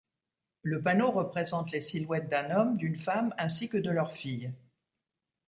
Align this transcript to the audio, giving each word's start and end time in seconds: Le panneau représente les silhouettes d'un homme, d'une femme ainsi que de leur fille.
Le 0.63 0.81
panneau 0.81 1.11
représente 1.11 1.69
les 1.69 1.79
silhouettes 1.79 2.27
d'un 2.27 2.49
homme, 2.49 2.75
d'une 2.75 2.97
femme 2.97 3.35
ainsi 3.37 3.69
que 3.69 3.77
de 3.77 3.91
leur 3.91 4.11
fille. 4.13 4.51